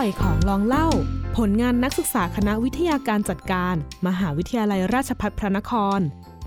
[0.00, 0.88] ่อยของลองเล่า
[1.36, 3.74] ผลงานนักศึกษาคณะวิทยาการจัดการ
[4.06, 6.00] มหาวิทยาลัยราชภัฏพระนคร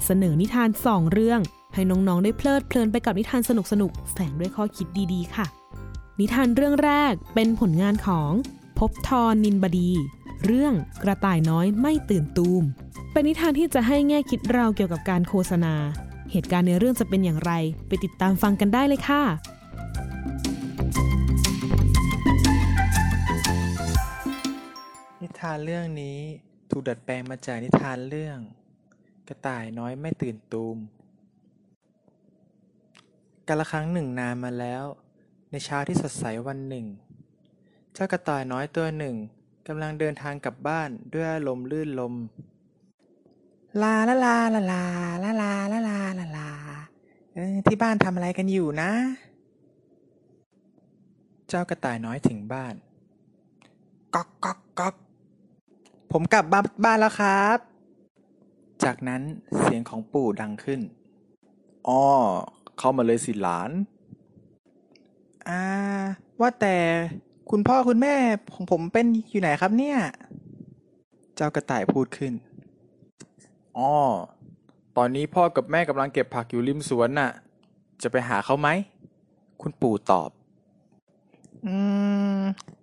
[0.06, 1.40] เสนอนิทานสองเรื่อง
[1.74, 5.46] ให้น้องๆได้เพลิดเพลินไปกับนิทานสนุกๆแฝงด้วยข้อคิดดีๆ ค่ะ
[6.20, 8.32] นิทานเรื่องแรกเป็นผลงานของ
[8.80, 9.92] ภพบทรนินบดี
[10.46, 10.74] เรื่อง
[11.04, 12.64] กระต่ายน้อยไม่ตื่นตูม
[13.12, 15.74] เป็นนิทานที่จะให้แง่คิดเราเกี่ยวกับการโฆษณา
[16.32, 17.52] เหตุการณ์ในเรื่องจะเป็นอย่างไร
[17.88, 19.24] ไปติดตามฟังกันได้เลยค่ะ
[25.43, 26.20] ทานเรื่องนี้
[26.71, 28.38] ถูกดัดแปลงมาจากนิทานเรื่อง
[29.28, 30.78] กระต่ายน้อยไม่ตื่นตูม
[33.47, 34.83] กาละครั้งหนึ่งนานมาแล้ว
[35.52, 36.86] ในเช้าที่สดใสวันหนึ่ง
[37.94, 39.16] เจ้ากระต่ายน้อยตัวหนึ่ง
[39.67, 42.14] กำลังเดินทางกลับบ้านด้วยอารมณ์ลื่นลม
[43.81, 44.83] ลาลาลาลาลา
[45.23, 46.50] ลาลาลาลาลาลา
[47.67, 48.91] ที่บ้านทำอะไรกันอยู่นะ
[51.47, 52.73] เจ้ากระต่ายน้อยถึงบ้าน
[54.16, 54.95] ก๊อกก๊อกก๊อก
[56.14, 57.58] ผมกลับบ้านบ้านแล้วครับ
[58.83, 59.22] จากนั้น
[59.59, 60.81] เสียงของปู่ดังขึ้น
[61.88, 62.03] อ้อ
[62.80, 63.72] เข้ามาเลยสิหลาน
[65.50, 65.64] อ่า
[66.39, 66.75] ว่าแต่
[67.52, 68.16] คุณพ่อคุณแม่
[68.53, 69.97] ของผมเป็นอยู่ไหนครับเนี่ย
[71.36, 72.33] เจ้ากระต่ายพูดขึ้น
[73.77, 73.94] อ้อ
[74.98, 77.31] ตอนนี้พ่อกับแม่กำลังเก็บผักอยู่ริมสวนน่ะ
[78.02, 78.70] จะไปหาเขาไหม
[79.61, 80.30] คุณปู่ตอบ
[81.66, 81.75] อื
[82.38, 82.39] ม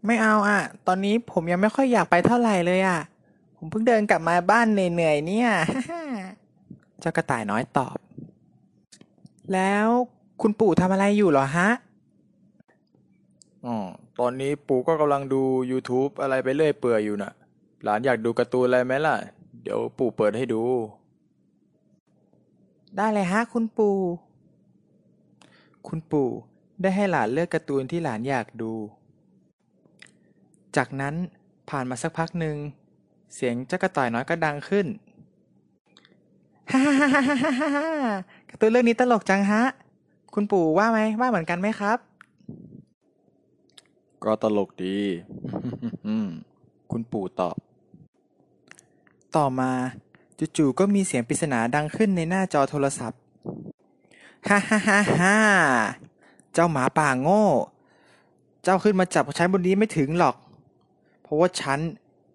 [0.07, 3.01] ไม่เอาอะตอนนี้ผมยังไม่ค่อยอยากไปเท่าไหร่เลยอะ
[3.63, 5.51] ผมเพิ่งเดินกลับมาบ้านเหนื่อยๆเนี่ย
[7.01, 7.97] เจ้ากระต่ายน้อยตอบ
[9.53, 9.87] แล้ว
[10.43, 11.69] คุณปู่ทำอะไรอยู่เหรอฮะ
[13.67, 13.77] อ๋อ
[14.19, 17.33] ตอนนี้ปู่ก็กำลังดู YouTube อะไรไปเรื่อยเปื่อยอยู่น่ะ
[17.85, 19.17] หลานอยากดูการ์ตูนอะไรไหมล่ะ
[19.63, 20.63] เดี๋ยวปู่เปิดให้ดู
[22.97, 23.97] ได้เลยฮะ คุณปู่
[25.89, 26.29] คุณปู่
[26.83, 28.73] ได้ให้หลานเลือกการ์ตูนที่หลานอยากดู
[30.77, 31.15] จากนั้น
[31.71, 32.57] ผ่านมาสักพักหนึ่ง
[33.35, 34.87] เสียงเจ้ากระต่ายน้อยก็ดังขึ้น
[36.73, 37.89] ฮ่าฮ่าฮ่าฮ่าฮ่าฮ่า
[38.51, 39.63] การ์ตูนเรื่องนี้ตลกจังฮะ
[40.35, 41.99] คุณปู่ว่าไหมว่าเหมือนกันไหมครับ
[44.25, 44.97] ก็ตลกดี
[46.93, 47.57] คุณปู่ตอบ
[49.37, 49.71] ต่อมา
[50.57, 53.21] จู่ๆก็มีเสียงปริศนาดังขึ้นในหน้าจอโทรศัพท์
[54.49, 55.37] ฮ่าฮ่าฮ่าฮ่า
[56.53, 57.45] เจ้าหมาป่าโง่
[58.63, 60.37] เจ้าขึ้นมาจับฉันบนนี้ไม่ถึงหรอก
[61.23, 61.79] เพราะว่าฉัน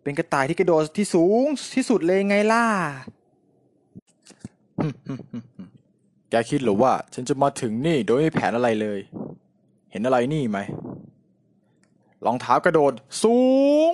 [0.08, 1.46] เป็นกระต่ายที่กระโดดที่สูง
[1.76, 2.64] ที่สุดเลยไงล่ะ
[6.30, 9.00] แกคิดหรือว่า ฉันจะมาถึงนี่โดยไม่มีแผนอะไรเลย
[9.92, 10.60] เห็นอะไรนี่ไหม
[12.26, 12.94] รองเท้ากระโดด
[13.24, 13.40] สู
[13.90, 13.92] ง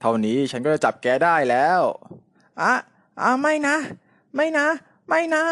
[0.00, 1.80] เท่านี้ฉันก็จะจับแกได้แล้ว
[2.60, 2.72] อะ
[3.22, 3.76] อะไม่นะ
[4.34, 4.66] ไม่นะ
[5.08, 5.44] ไม่นะ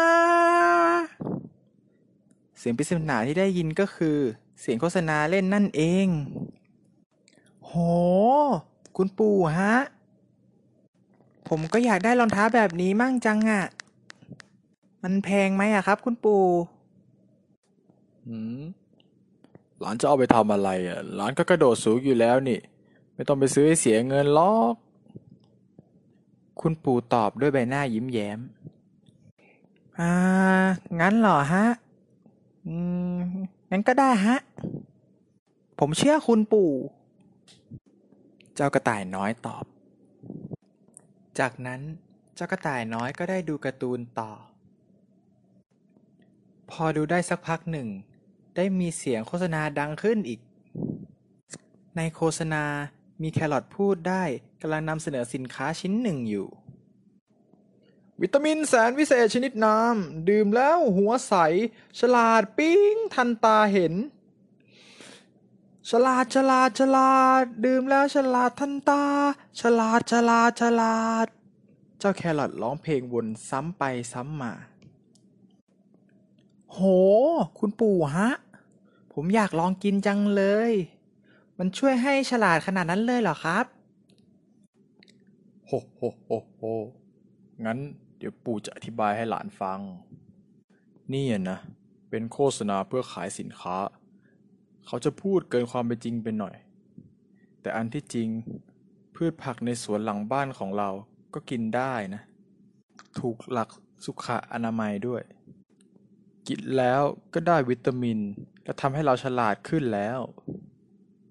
[2.59, 4.17] เสียงปริศนาที่ได้ยินก็คือ
[4.61, 6.07] เสียงโฆษณาเล่นนั่นเอง
[7.67, 7.75] โห
[8.97, 9.75] คุณปู่ฮะ
[11.49, 13.65] ผมก็อยากได้รองเท้าแบบนี้มั่งจังอะ
[15.03, 16.43] มันแพงไหมอะครับ คุณปู่
[18.27, 18.61] หืม
[19.79, 22.59] หลานจะเอาไปทำอะไรอะ หลานก็กระโดดสูงอยู่แล้วนี่
[23.13, 24.73] ไม่ต้องไปซื้อให้เสียเงินหรอก
[26.61, 28.39] คุณปู่ตอบด้วยใบหน้ายิ้มแย้ม
[29.99, 30.13] อ่า
[30.99, 31.65] งั้นเหรอฮะ
[32.67, 32.75] อื
[33.15, 33.19] ม
[33.71, 34.37] งั้นก็ได้ฮะ
[35.79, 36.71] ผมเชื่อคุณปู่
[38.55, 39.65] เจ้ากระต่ายน้อยตอบ
[41.39, 41.81] จากนั้น
[42.35, 44.31] เจ้ากระต่ายน้อยก็ได้ดูการ์ตูนต่อ
[46.71, 47.87] พอดูได้สักพักหนึ่ง
[48.55, 50.39] ได้มีเสียงโฆษณาดังขึ้นอีก
[51.97, 52.63] ในโฆษณา
[53.21, 54.23] มีแครอทพูดได้
[54.61, 56.47] กำลังนำเสนอสินค้าชิ้นหนึ่งอยู่
[58.21, 61.33] วิตามินแสนวิเศษชนิดน้ำ ดื่มแล้วหัวใส
[61.99, 63.93] ฉลาดปิ้งทันตาเห็น
[65.89, 69.03] ฉลาดฉลาดฉลาด ดื่มแล้วฉลาดทันตา
[69.61, 71.27] ฉลาดฉลาดฉลาด
[71.99, 73.83] เจ้าแครอทร้องเพลงวนซ้ำไป
[74.13, 74.53] ซ้ำมา
[76.71, 76.79] โห
[77.59, 78.29] คุณปู่ฮะ
[79.13, 80.71] ผมอยากลองกินจังเลย
[81.57, 83.65] มันช่วยให้ฉลาดขนาดนั้นเลยเหรอครับ
[85.65, 86.61] โฮโฮโฮโฮ
[87.65, 87.77] งั้น
[88.17, 89.79] เดี๋ยวปู่จะอธิบายให้หลานฟัง
[91.13, 91.59] นี่นะ
[92.09, 93.77] เป็นโฆษณาเพื่อขายสินค้า
[94.87, 96.55] เขาจะพูดเกินความเป็นจริงไปหน่อย
[97.61, 98.29] แต่อันที่จริง
[99.15, 100.89] พืชผักในสวนหลังบ้านของเรา
[101.33, 102.21] ก็กินได้นะ
[103.19, 103.69] ถูกหลัก
[104.05, 105.21] สุขอนามัยด้วย
[106.47, 107.01] กินแล้ว
[107.33, 108.19] ก็ได้วิตามิน
[108.63, 110.19] และทำให้เราฉลาดขึ้นแล้ว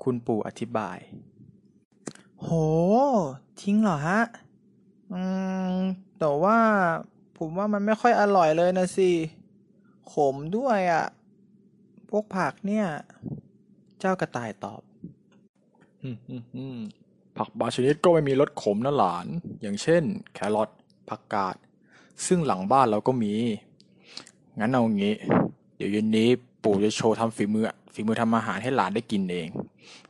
[0.03, 0.99] คุณปู่อธิบาย
[2.43, 2.49] โห
[3.61, 4.23] ทิ้งเหรอฮะ
[5.13, 5.23] อื
[5.73, 5.77] ม
[6.19, 6.59] แต่ว่า
[7.39, 9.11] ผมว่ามันไม่ค่อยอร่อยเลยนะสิ
[10.13, 11.07] ขมด้วยอะ่ะ
[12.11, 12.87] พวกผักเนี่ย
[14.01, 14.81] เจ้ากระต่ายตอบ
[17.37, 19.27] ผักบางชนิดก็ไม่มีรสขมนะหลาน
[19.63, 20.03] อย่างเช่น
[20.35, 20.71] แครอท
[21.09, 21.57] ผักกาด
[22.27, 23.35] ซึ่งหลังบ้านเราก็มี
[24.59, 25.15] งั้นเอางี้
[25.77, 26.29] เดี๋ยวเย็นนี้
[26.63, 27.65] ปู่จะโชว์ทำฝีมือ
[27.95, 29.49] ฝีมือทำอาหารให้หลานได้กินเอง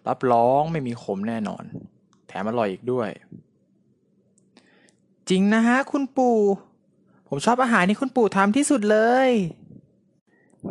[0.06, 1.64] รับรองไม่มีขมแน่นอน
[2.28, 3.08] แถมอร่อยอีกด้วย
[5.28, 6.38] จริงนะฮะคุณปู่
[7.28, 8.98] ผมชอบอาหารที่คุณปู่ทำที่สุดเล
[9.28, 9.30] ย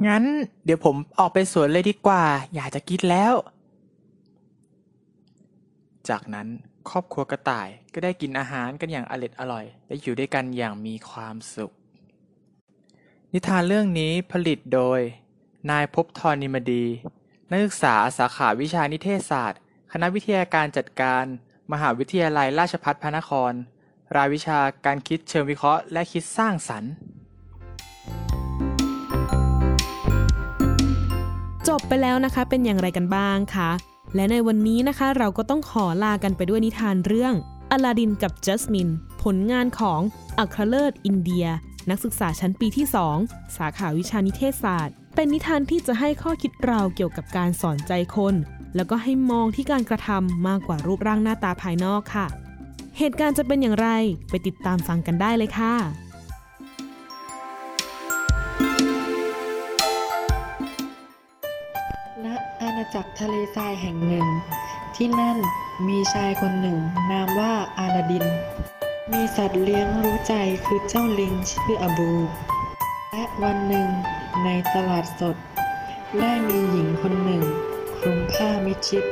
[0.08, 0.24] งั้น
[0.66, 2.24] เดี๋ยวผมออกไปสวนเลยดีกว่า
[2.56, 3.34] อยากจะกินแล้ว
[6.10, 6.48] จากนั้น
[6.90, 11.74] ครอบครัวกระต่ายก็ได้กินอาหารกันอย่างอร็ดอร่อย และอยู่ด้วยกันอย่างมีความสุข
[13.34, 15.00] นิทานเรื่องนี้ผลิตโดย
[15.72, 16.86] นายภพบทรนิมดี
[17.50, 19.60] นักศึกษาสาขาวิชานิเทศศาสตร์
[19.92, 21.24] คณะวิทยาการจัดการ
[21.72, 23.52] มหาวิทยาลัยราชภัฏพระนคร
[24.16, 26.92] รายวิชาการคิดเชิงวิเคราะห์และคิดสร้างสรรค์
[31.88, 33.70] ไปแล้วนะคะ เป็นอย่างไรกันบ้างคะ
[34.16, 37.34] และในวันนี้นะคะเราก็ต้องขอลากันไปด้วยนิทานเรื่อง
[37.72, 38.90] อลาดินกับจัสมิน
[39.24, 40.02] ผลงานของ
[40.38, 41.46] อัครเลิศอินเดีย
[41.90, 42.86] นักศึกษาชั้นปีที่
[43.22, 48.36] 2 สาขาวิชานิเทศศาสตร์ เป็นนิทานที่จะให้ข้อคิดเราเกี่ยวกับการสอนใจคน
[48.76, 52.28] แล้วก็ให้มองที่การกระทำมากกว่ารูปร่างหน้าตาภายนอกค่ะ
[52.98, 53.90] เหตุการณ์จะเป็นอย่างไร
[54.30, 56.05] ไปติดตามฟังกันได้เลยค่ะ
[62.96, 64.28] อากทะเลทรายแห่งหนึ่ง
[64.96, 65.38] ที่นั่น
[65.88, 66.78] มีชายคนหนึ่ง
[67.12, 68.26] นามว่าอาลาดิน
[69.12, 72.12] มีสัตว์เลี้ยงรู้ใจคือเจ้าลิงชื่ออบู
[73.12, 73.88] และวันหนึ่ง
[74.44, 75.36] ในตลาดสด
[76.20, 77.44] ได้มีหญิงคนหนึ่ง
[77.98, 79.04] คลุมผ้ามิชิด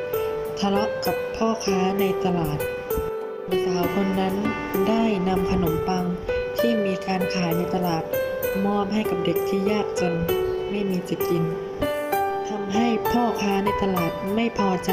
[0.59, 2.59] ทะเลาะกับพ่อค้าในตลาด
[3.65, 4.36] สาวคนนั้น
[4.88, 6.06] ได้นำขนมปัง
[6.57, 8.03] ที่มีการขายในตลาด
[8.65, 10.13] มอบให้กับเด็กที่ยากจน
[10.69, 11.45] ไม่มีจะกิน
[12.74, 14.92] ให้พ่อค้าในตลาดไม่พอใจ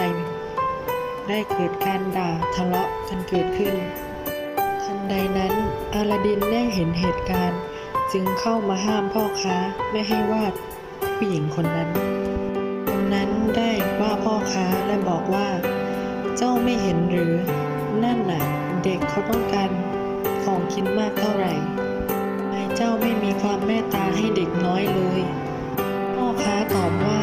[1.28, 3.74] ได้เกิดการด่าทะเลาะกันเกิดขึ้น
[4.82, 5.54] ทันใดนั้น
[5.94, 7.60] อาลาดินได้เห็นเหตุการณ์
[8.12, 9.56] จึงเข้ามาห้ามพ่อค้า
[9.90, 10.52] ไม่ให้วาด
[11.16, 11.90] ผู้หญิงคนนั้น
[12.88, 15.48] คนนั้นได้ว่าพ่อค้าและบอกว่า
[16.36, 17.34] เจ้าไม่เห็นหรือ
[18.04, 18.42] นั่นน่ะ
[18.84, 19.70] เด็กเขาต้องการ
[20.44, 21.54] ของกินมากเท่าไหร่
[22.36, 25.20] ทำไมเจ้าไม่มีความเมตตาให้เด็กน้อยเลย
[26.14, 27.20] พ่อค้าตอบว่า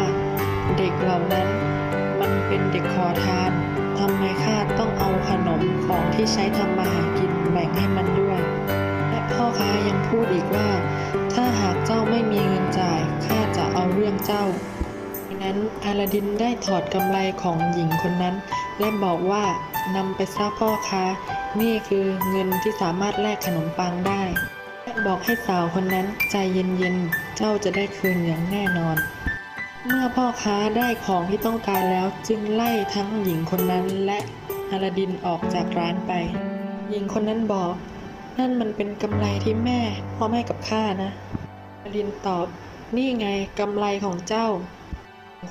[0.77, 1.47] เด็กเหล่านั้น
[2.19, 3.51] มันเป็นเด็กขอทาน
[3.99, 8.39] ทำไมข้าต้องเอาขนมของที่ใช้ทำมาหากินแบ่งให้มันด้วย
[9.09, 10.69] และพ่อค้ายังพูดอีกว่า
[11.33, 14.43] ถ้าหากเจ้าไม่มีเงินจ่ายข้าจะเอาเรื่องเจ้า
[15.27, 18.35] ดังนั้นอาลาดินได้ถอดกำไรของหญิงคนนั้น
[18.79, 19.45] และบอกว่า
[19.95, 21.05] นำไปซะพ่อค้า
[21.61, 24.23] นี่คือเงินที่สามารถแลกขนมปังได้
[24.83, 28.97] และบอกให้สาวคนนั้นใจเย็นๆ เจ้าจะได้คืนอย่างแน่นอน
[29.89, 34.19] เมื่อพ่อค้าได้ของที่ต้องการแล้วจึงไล่ทั้งหญิงคนนั้นและ
[34.71, 36.11] อาลาดินออกจากร้านไป
[36.89, 37.73] หญิงคนนั้นบอก
[38.37, 39.79] นั่นมันเป็นกำไรที่แม่
[40.17, 41.11] มอบให้กับข้านะ
[41.83, 42.47] อาลาดินตอบ
[42.95, 43.27] นี่ไง
[43.59, 44.47] กำไรของเจ้า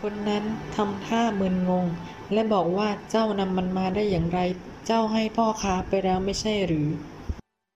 [0.00, 0.44] คนนั้น
[0.76, 1.86] ทำท่ามึนงง
[2.32, 4.40] และบอกว่าเจ้านำมันมาได้อย่างไร
[4.86, 6.88] เจ้าให้พ่อค้าไปแล้วไม่ใช่หรือ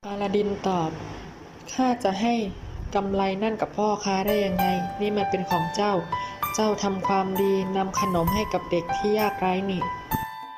[0.06, 0.90] อาลาดินตอบ
[1.74, 2.34] ข้าจะให้
[2.94, 4.66] กำไรนั่นกับพ่อค้าได้ยังไง
[5.00, 5.92] นี่มันเป็นของเจ้า
[6.54, 9.82] เจ้าทำความดีนำขนมให้กับเด็กที่ยากไร้นี่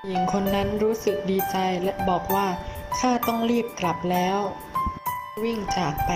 [0.06, 2.46] หญิงคนนั้นรู้สึกดีใจและบอกว่า
[2.98, 4.38] ข้าต้องรีบกลับแล้ว
[5.42, 6.12] วิ่งจากไป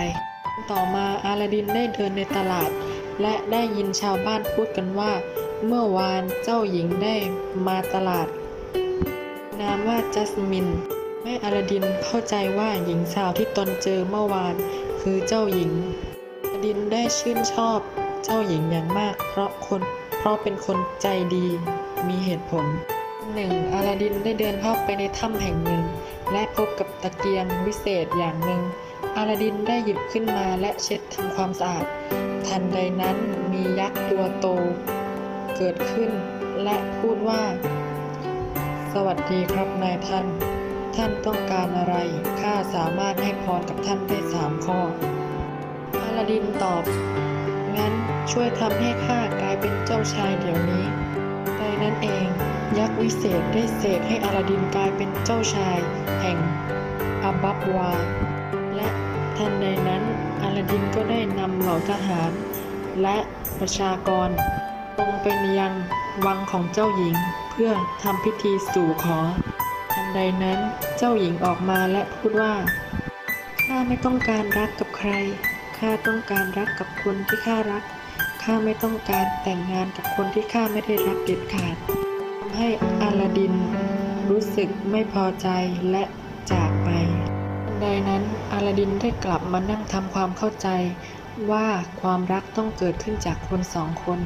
[0.71, 2.69] ต่อมาอาลาดินได้เดินในตลาด
[3.21, 5.11] และได้ยินชาวบ้านพูดกันว่า
[5.65, 7.15] เมื่อวานเจ้าหญิงได้
[7.67, 8.27] มาตลาด
[9.59, 10.67] นามว่าจัสมิน
[11.21, 14.55] แม่อาลาดินเข้าใจว่าหญิงสาวที่ตนเจอเมื่อวาน
[15.01, 15.71] คือเจ้าหญิง
[16.41, 17.79] อาลาดินได้ชื่นชอบ
[18.29, 19.81] เจ้าหญิงอย่างมาก เพราะคน
[20.17, 21.47] เพราะเป็นคนใจดี
[22.07, 22.65] มีเหตุผล
[23.33, 25.83] หนึ่งอาลาดินได้เดินเข้าไปในถ้ำแห่งหนึ่ง
[26.31, 28.61] และพบกับตะเกียงวิเศษอย่างหนึ่ง
[29.15, 31.85] อาลาดินได้หยิบขึ้นมาและเช็ดทำความสะอาด
[32.47, 33.17] ทันใดนั้น
[33.51, 34.47] มียักษ์ตัวโต
[35.57, 36.11] เกิดขึ้น
[36.63, 37.43] และพูดว่า
[38.93, 40.25] สวัสดีครับนายท่าน
[40.95, 41.95] ท่านต้องการอะไร
[42.41, 44.79] ข้าสามารถให้พรกับท่านได้สามข้อ
[46.01, 46.83] อาลาดินตอบ
[47.77, 47.93] งั้น
[48.31, 50.85] ช่วยทำให้ข้ากลายเป็นเจ้าชายเดี๋ยวนี้
[51.57, 52.27] ในนั้นเอง
[52.77, 55.77] ยักษ์วิเศษได้เสกให้อาลาดินกลายเป็นเจ้าชาย
[56.21, 56.37] แห่ง
[57.23, 57.91] อาบับวา
[58.75, 58.87] และ
[59.37, 60.03] ทันใดนั้น
[60.41, 62.31] อาลาดินก็ได้นำเหล่าทหาร
[63.01, 63.17] และ
[63.59, 64.29] ประชากร
[64.97, 65.27] ลงไป
[65.59, 65.73] ยัง
[66.25, 67.15] วังของเจ้าหญิง
[67.51, 67.71] เพื่อ
[68.03, 69.19] ทำพิธีสู่ขอ
[69.93, 70.59] ทันใดนั้น
[70.97, 72.53] เจ้าหญิงออกมาและพูดว่า
[73.63, 75.11] ข้าไม่ต้องการรักกับใคร
[75.77, 77.83] ข้าต้องการรักกับคนที่ข้ารัก
[78.49, 81.75] ข้าไม่ต้องการแต่งงานกับคนที่ข้าไม่ได้รักเด็ดขาด
[82.39, 82.67] ทำให้
[83.01, 83.53] อาลาดิน
[84.29, 85.47] รู้สึกไม่พอใจ
[85.91, 86.03] และ
[86.51, 86.89] จากไป
[87.63, 90.67] ทันใดนั้นอลาดินได้กลับมานั่งทำความเข้าใจ
[91.51, 91.67] ว่า
[92.01, 94.19] ความรักต้องเกิดขึ้นจากคนสองคน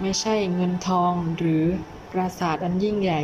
[0.00, 1.64] ไม่ใช่เงินทองหรือ
[2.12, 3.20] ปราสาทอันยิ่งใหญ่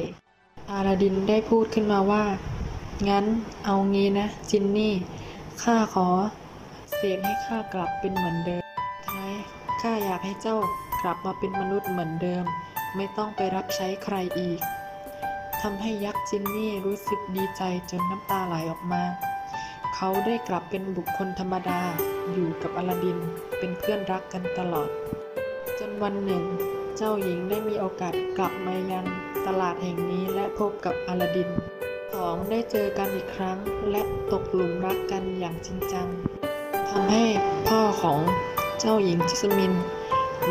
[0.73, 2.25] อาลาดินได้พูดขึ้นมาว่า
[3.09, 3.25] งั้น
[3.65, 4.95] เอางี้นะ จินนี่
[5.63, 6.09] ข้าขอ
[6.95, 8.66] เสกให้ข้ากลับเป็นเหมือนเดิม
[9.87, 10.57] ข้าอยากให้เจ้า
[11.03, 12.45] กลับมาเป็นมนุษย์เหมือนเดิม
[12.97, 14.61] ไม่ต้องไปรับใช้ใครอีก
[15.63, 19.03] ทำให้ยักษ์จินนี่รู้สึกดีใจจนน้ำตาไหลออกมา
[19.95, 21.81] เขาได้กลับเป็นบุคคลธรรมดา
[22.33, 23.19] อยู่กับอลาดิน
[23.59, 24.89] เป็นเพื่อนรักกันตลอด
[25.79, 26.45] จนวันหนึ่ง
[26.97, 29.07] เจ้าหญิงได้มีโอกาสกลับมายัง
[29.47, 31.49] ตลาดแห่งนี้และพบกับอลาดิน
[32.15, 33.59] สองได้เจอกันอีกครั้ง
[33.91, 34.03] และ
[34.33, 36.09] ตกหลุมรักกันอย่างจริงจัง
[36.91, 37.25] ทำให้
[37.69, 38.21] พ่อของ
[38.81, 39.73] เจ้าหญิงจัสมิน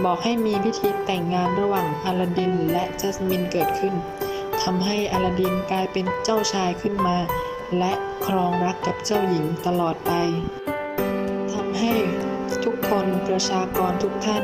[0.04, 3.94] บอกให้มีพิธีแต่งงานระหว่างอลาดินและจัสมินเกิดขึ้น
[4.62, 7.18] ทำให้อลาดินกลายเป็นเจ้าชายขึ้นมา
[7.78, 7.94] และ
[8.26, 10.12] ครองรักกับเจ้าหญิงตลอดไป
[11.54, 11.94] ทำให้
[12.64, 14.44] ทุกคนประชากรทุกท่าน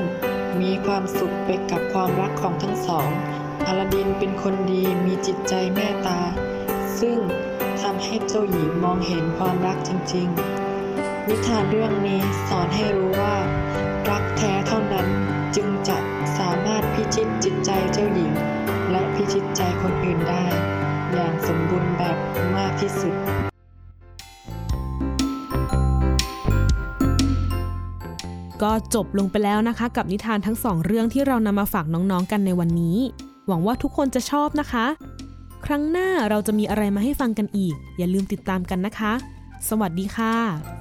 [0.61, 3.09] มีความสุขไปกับความรักของทั้งสอง
[3.67, 6.19] อลาดินเป็นคนดีมีจิตใจเมตตา
[6.99, 7.17] ซึ่ง
[7.81, 10.60] ทำให้เจ้าหญิงมองเห็นความรักจริง ๆ
[11.29, 13.35] นิทานเรื่องนี้สอนให้รู้ว่า
[14.09, 15.07] รักแท้เท่านั้น
[15.55, 15.97] จึงจะ
[16.37, 18.31] สามารถพิชิตจิตใจเจ้าหญิง
[18.91, 20.43] และพิชิตใจคนอื่นได้
[21.11, 22.17] อย่างสมบูรณ์แบบ
[22.55, 23.15] มากที่สุด
[28.61, 32.97] ก็จบลงไปแล้วนะคะ กับนิทานทั้งสองเรื่องที่เรานำมาฝากน้องๆกันในวันนี้
[33.47, 34.85] หวังว่าทุกคนจะชอบนะคะ
[35.65, 39.13] ครั้งหน้าเราจะมีอะไรมาให้ฟังกันอีก อย่าลืมติดตามกันนะคะ
[39.69, 40.80] สวัสดีค่ะ